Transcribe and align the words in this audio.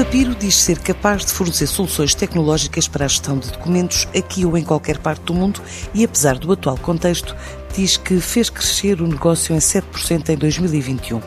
Papiro 0.00 0.34
diz 0.34 0.56
ser 0.56 0.78
capaz 0.78 1.26
de 1.26 1.30
fornecer 1.30 1.66
soluções 1.66 2.14
tecnológicas 2.14 2.88
para 2.88 3.04
a 3.04 3.08
gestão 3.08 3.38
de 3.38 3.50
documentos 3.50 4.08
aqui 4.16 4.46
ou 4.46 4.56
em 4.56 4.64
qualquer 4.64 4.96
parte 4.96 5.24
do 5.24 5.34
mundo 5.34 5.60
e, 5.92 6.02
apesar 6.02 6.38
do 6.38 6.50
atual 6.50 6.78
contexto, 6.78 7.36
diz 7.76 7.98
que 7.98 8.18
fez 8.18 8.48
crescer 8.48 9.02
o 9.02 9.06
negócio 9.06 9.54
em 9.54 9.58
7% 9.58 10.30
em 10.30 10.38
2021. 10.38 11.20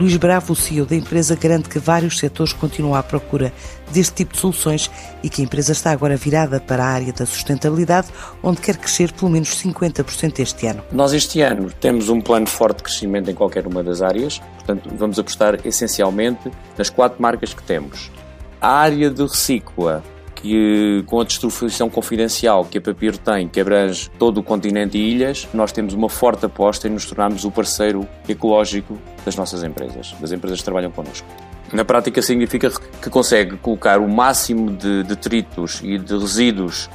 Luís 0.00 0.16
Bravo, 0.16 0.54
o 0.54 0.56
CEO 0.56 0.86
da 0.86 0.96
empresa, 0.96 1.36
garante 1.36 1.68
que 1.68 1.78
vários 1.78 2.18
setores 2.18 2.54
continuam 2.54 2.94
à 2.94 3.02
procura 3.02 3.52
deste 3.92 4.14
tipo 4.14 4.32
de 4.32 4.38
soluções 4.38 4.90
e 5.22 5.28
que 5.28 5.42
a 5.42 5.44
empresa 5.44 5.72
está 5.72 5.90
agora 5.90 6.16
virada 6.16 6.58
para 6.58 6.82
a 6.82 6.86
área 6.86 7.12
da 7.12 7.26
sustentabilidade, 7.26 8.08
onde 8.42 8.62
quer 8.62 8.78
crescer 8.78 9.12
pelo 9.12 9.30
menos 9.30 9.50
50% 9.50 10.38
este 10.38 10.66
ano. 10.68 10.82
Nós 10.90 11.12
este 11.12 11.42
ano 11.42 11.70
temos 11.78 12.08
um 12.08 12.18
plano 12.18 12.46
forte 12.46 12.78
de 12.78 12.84
crescimento 12.84 13.30
em 13.30 13.34
qualquer 13.34 13.66
uma 13.66 13.82
das 13.84 14.00
áreas, 14.00 14.38
portanto 14.54 14.88
vamos 14.96 15.18
apostar 15.18 15.58
essencialmente 15.66 16.50
nas 16.78 16.88
quatro 16.88 17.20
marcas 17.20 17.52
que 17.52 17.62
temos. 17.62 18.10
A 18.58 18.72
área 18.72 19.10
de 19.10 19.20
recicla 19.20 20.02
que 20.40 21.02
com 21.06 21.20
a 21.20 21.24
distribuição 21.24 21.90
confidencial 21.90 22.64
que 22.64 22.78
a 22.78 22.80
Papiro 22.80 23.18
tem, 23.18 23.48
que 23.48 23.60
abrange 23.60 24.10
todo 24.18 24.38
o 24.38 24.42
continente 24.42 24.96
e 24.96 25.10
ilhas, 25.10 25.46
nós 25.52 25.72
temos 25.72 25.94
uma 25.94 26.08
forte 26.08 26.46
aposta 26.46 26.88
em 26.88 26.90
nos 26.90 27.04
tornarmos 27.04 27.44
o 27.44 27.50
parceiro 27.50 28.06
ecológico 28.28 28.98
das 29.24 29.36
nossas 29.36 29.62
empresas, 29.62 30.14
das 30.20 30.32
empresas 30.32 30.58
que 30.58 30.64
trabalham 30.64 30.90
connosco. 30.90 31.26
Na 31.72 31.84
prática 31.84 32.20
significa 32.20 32.70
que 32.70 33.10
consegue 33.10 33.56
colocar 33.56 34.00
o 34.00 34.08
máximo 34.08 34.72
de 34.72 35.04
detritos 35.04 35.80
e 35.84 35.98
de 35.98 36.18
resíduos 36.18 36.90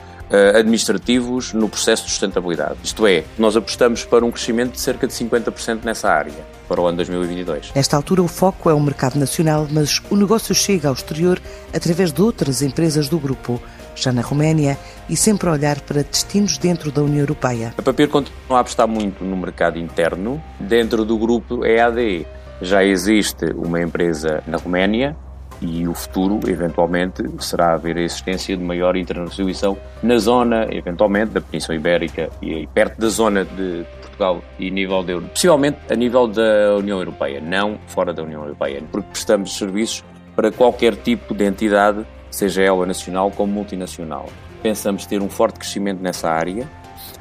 administrativos 0.56 1.54
no 1.54 1.70
processo 1.70 2.06
de 2.06 2.10
sustentabilidade. 2.10 2.78
Isto 2.84 3.06
é, 3.08 3.24
nós 3.38 3.56
apostamos 3.56 4.04
para 4.04 4.26
um 4.26 4.32
crescimento 4.32 4.74
de 4.74 4.80
cerca 4.80 5.08
de 5.08 5.14
50% 5.14 5.84
nessa 5.84 6.10
área 6.10 6.34
para 6.68 6.82
o 6.82 6.88
ano 6.88 6.98
2022. 6.98 7.72
Nesta 7.76 7.96
altura, 7.96 8.24
o 8.24 8.28
foco 8.28 8.70
é 8.70 8.74
o 8.74 8.80
mercado 8.80 9.18
nacional, 9.18 9.68
mas 9.70 10.02
o 10.10 10.16
negócio 10.16 10.54
chega 10.54 10.88
ao 10.88 10.94
exterior 10.94 11.40
através 11.74 12.12
de 12.12 12.22
outras 12.22 12.62
empresas 12.62 13.08
do 13.08 13.20
grupo, 13.20 13.62
já 13.96 14.12
na 14.12 14.22
Roménia, 14.22 14.78
e 15.08 15.16
sempre 15.16 15.48
a 15.48 15.52
olhar 15.52 15.80
para 15.82 16.04
destinos 16.04 16.58
dentro 16.58 16.92
da 16.92 17.02
União 17.02 17.20
Europeia. 17.20 17.74
A 17.78 17.82
Papir 17.82 18.10
continua 18.10 18.58
a 18.58 18.60
apostar 18.60 18.88
muito 18.88 19.24
no 19.24 19.38
mercado 19.38 19.78
interno. 19.78 20.42
Dentro 20.60 21.06
do 21.06 21.18
grupo 21.18 21.64
EADE 21.66 22.26
já 22.62 22.84
existe 22.84 23.46
uma 23.56 23.82
empresa 23.82 24.42
na 24.48 24.58
Roménia, 24.58 25.16
e 25.62 25.88
o 25.88 25.94
futuro, 25.94 26.40
eventualmente, 26.48 27.24
será 27.40 27.74
haver 27.74 27.98
a 27.98 28.02
existência 28.02 28.56
de 28.56 28.64
maior 28.64 28.96
internacionalização 28.96 29.78
na 30.04 30.18
zona, 30.18 30.68
eventualmente, 30.72 31.32
da 31.32 31.42
Península 31.42 31.76
Ibérica 31.76 32.30
e 32.42 32.68
perto 32.68 33.00
da 33.00 33.08
zona 33.08 33.46
de 33.46 33.86
Portugal 34.02 34.42
e 34.60 34.72
nível 34.72 35.04
de 35.04 35.20
possivelmente 35.30 35.78
a 35.90 35.96
nível 35.96 36.28
da 36.28 36.76
União 36.78 37.00
Europeia, 37.00 37.42
não 37.42 37.78
fora 37.88 38.14
da 38.14 38.24
União 38.24 38.42
Europeia, 38.44 38.82
porque 38.92 39.10
prestamos 39.10 39.58
serviços 39.58 40.04
para 40.36 40.52
qualquer 40.52 40.96
tipo 40.96 41.34
de 41.34 41.46
entidade, 41.46 42.06
seja 42.30 42.62
ela 42.62 42.86
nacional 42.86 43.32
como 43.32 43.52
multinacional. 43.52 44.28
Pensamos 44.62 45.06
ter 45.06 45.22
um 45.22 45.30
forte 45.30 45.60
crescimento 45.60 46.02
nessa 46.02 46.30
área, 46.30 46.70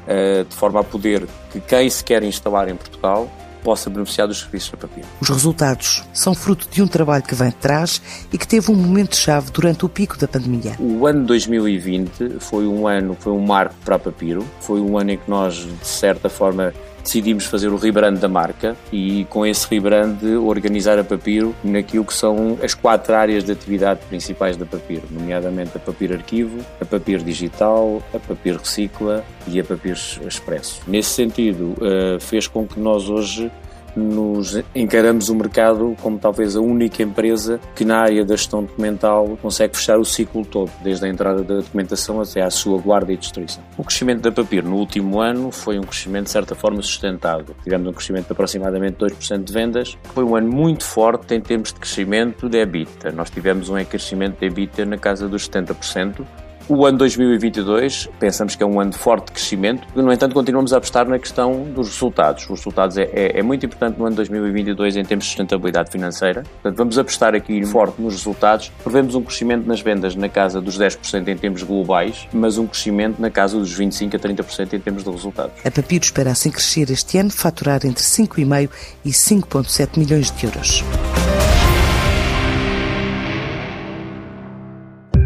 eh, 0.07 0.43
de 0.47 0.55
forma 0.55 0.81
a 0.81 0.83
poder 0.83 1.25
que 1.51 1.59
quem 1.61 1.89
se 1.89 2.03
quer 2.03 2.23
instalar 2.23 2.67
em 2.67 2.75
Portugal 2.75 3.29
possa 3.65 3.89
beneficiar 3.89 4.27
dos 4.27 4.41
serviços 4.41 4.69
da 4.69 4.77
Papiro. 4.77 5.07
Os 5.19 5.27
resultados 5.27 6.03
são 6.13 6.35
fruto 6.35 6.67
de 6.69 6.83
um 6.83 6.87
trabalho 6.87 7.23
que 7.23 7.33
vem 7.33 7.49
de 7.49 7.55
trás 7.55 7.99
e 8.31 8.37
que 8.37 8.47
teve 8.47 8.71
um 8.71 8.75
momento-chave 8.75 9.49
durante 9.49 9.83
o 9.83 9.89
pico 9.89 10.15
da 10.19 10.27
pandemia. 10.27 10.75
O 10.79 11.07
ano 11.07 11.25
2020 11.25 12.37
foi 12.39 12.67
um 12.67 12.87
ano, 12.87 13.17
foi 13.19 13.33
um 13.33 13.43
marco 13.43 13.73
para 13.83 13.95
a 13.95 13.99
Papiro, 13.99 14.45
foi 14.61 14.79
um 14.79 14.99
ano 14.99 15.11
em 15.11 15.17
que 15.17 15.27
nós, 15.27 15.55
de 15.55 15.87
certa 15.87 16.29
forma, 16.29 16.71
decidimos 17.05 17.45
fazer 17.45 17.69
o 17.69 17.77
rebrand 17.77 18.15
da 18.15 18.27
marca 18.27 18.75
e 18.91 19.25
com 19.29 19.45
esse 19.45 19.67
rebrand 19.69 20.17
organizar 20.43 20.97
a 20.97 21.03
Papiro 21.03 21.55
naquilo 21.63 22.03
que 22.03 22.13
são 22.13 22.57
as 22.61 22.73
quatro 22.73 23.13
áreas 23.13 23.43
de 23.43 23.51
atividade 23.51 24.01
principais 24.09 24.57
da 24.57 24.65
Papiro, 24.65 25.03
nomeadamente 25.11 25.71
a 25.75 25.79
Papiro 25.79 26.15
Arquivo, 26.15 26.59
a 26.81 26.85
Papiro 26.85 27.23
Digital, 27.23 28.01
a 28.13 28.19
Papiro 28.19 28.57
Recicla 28.57 29.23
e 29.47 29.59
a 29.59 29.63
Papiro 29.63 29.97
Expresso. 30.27 30.81
Nesse 30.87 31.11
sentido, 31.11 31.75
eh, 31.79 32.17
fez 32.19 32.47
com 32.47 32.67
que 32.67 32.79
nós 32.79 33.07
hoje 33.07 33.51
nos 33.95 34.61
encaramos 34.73 35.29
o 35.29 35.35
mercado 35.35 35.95
como 36.01 36.19
talvez 36.19 36.55
a 36.55 36.61
única 36.61 37.01
empresa 37.01 37.59
que 37.75 37.85
na 37.85 37.99
área 37.99 38.25
da 38.25 38.35
gestão 38.35 38.63
documental 38.63 39.37
consegue 39.41 39.75
fechar 39.75 39.97
o 39.97 40.05
ciclo 40.05 40.45
todo, 40.45 40.71
desde 40.83 41.05
a 41.05 41.09
entrada 41.09 41.43
da 41.43 41.55
documentação 41.57 42.21
até 42.21 42.41
à 42.41 42.49
sua 42.49 42.79
guarda 42.79 43.13
e 43.13 43.17
destruição. 43.17 43.63
O 43.77 43.83
crescimento 43.83 44.21
da 44.21 44.31
Papir 44.31 44.63
no 44.63 44.75
último 44.75 45.21
ano 45.21 45.51
foi 45.51 45.79
um 45.79 45.83
crescimento 45.83 46.25
de 46.25 46.31
certa 46.31 46.55
forma 46.55 46.81
sustentado. 46.81 47.55
Tivemos 47.63 47.87
um 47.87 47.93
crescimento 47.93 48.27
de 48.27 48.33
aproximadamente 48.33 48.97
2% 48.97 49.43
de 49.43 49.53
vendas. 49.53 49.97
Foi 50.13 50.23
um 50.23 50.35
ano 50.35 50.51
muito 50.51 50.83
forte 50.83 51.33
em 51.33 51.41
termos 51.41 51.71
de 51.71 51.79
crescimento 51.79 52.49
de 52.49 52.59
EBITDA. 52.59 53.11
Nós 53.11 53.29
tivemos 53.29 53.69
um 53.69 53.83
crescimento 53.85 54.39
de 54.39 54.45
EBITDA 54.45 54.85
na 54.85 54.97
casa 54.97 55.27
dos 55.27 55.49
70%, 55.49 56.25
o 56.67 56.85
ano 56.85 56.97
2022 56.97 58.09
pensamos 58.19 58.55
que 58.55 58.63
é 58.63 58.65
um 58.65 58.79
ano 58.79 58.91
de 58.91 58.97
forte 58.97 59.31
crescimento, 59.31 59.87
no 59.95 60.11
entanto 60.11 60.33
continuamos 60.33 60.73
a 60.73 60.77
apostar 60.77 61.07
na 61.07 61.19
questão 61.19 61.63
dos 61.63 61.89
resultados. 61.89 62.43
Os 62.43 62.59
resultados 62.59 62.97
é, 62.97 63.03
é, 63.13 63.39
é 63.39 63.43
muito 63.43 63.65
importante 63.65 63.99
no 63.99 64.05
ano 64.05 64.15
2022 64.15 64.97
em 64.97 65.05
termos 65.05 65.25
de 65.25 65.29
sustentabilidade 65.29 65.91
financeira, 65.91 66.43
portanto 66.43 66.77
vamos 66.77 66.97
apostar 66.97 67.35
aqui 67.35 67.63
forte 67.65 68.01
nos 68.01 68.15
resultados. 68.15 68.71
Prevemos 68.83 69.15
um 69.15 69.21
crescimento 69.21 69.67
nas 69.67 69.81
vendas 69.81 70.15
na 70.15 70.29
casa 70.29 70.61
dos 70.61 70.77
10% 70.77 71.27
em 71.27 71.37
termos 71.37 71.63
globais, 71.63 72.27
mas 72.33 72.57
um 72.57 72.65
crescimento 72.65 73.21
na 73.21 73.29
casa 73.29 73.57
dos 73.57 73.77
25% 73.77 74.15
a 74.15 74.19
30% 74.19 74.73
em 74.73 74.79
termos 74.79 75.03
de 75.03 75.09
resultados. 75.09 75.53
A 75.63 75.71
Papiro 75.71 76.03
espera 76.03 76.31
assim 76.31 76.51
crescer 76.51 76.89
este 76.89 77.17
ano, 77.17 77.29
faturar 77.29 77.85
entre 77.85 78.03
5,5 78.03 78.69
e 79.03 79.09
5,7 79.09 79.99
milhões 79.99 80.31
de 80.31 80.45
euros. 80.45 80.83